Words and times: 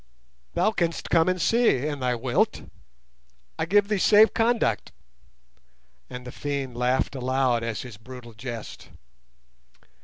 Thou 0.55 0.71
canst 0.71 1.11
come 1.11 1.29
and 1.29 1.39
see, 1.39 1.87
an' 1.87 1.99
thou 1.99 2.17
wilt. 2.17 2.63
I 3.59 3.67
give 3.67 3.87
thee 3.87 3.97
a 3.97 3.99
safe 3.99 4.33
conduct;" 4.33 4.91
and 6.09 6.25
the 6.25 6.31
fiend 6.31 6.75
laughed 6.75 7.13
aloud 7.13 7.61
at 7.61 7.77
his 7.81 7.97
brutal 7.97 8.33
jest. 8.33 8.89